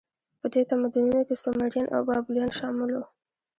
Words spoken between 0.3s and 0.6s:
په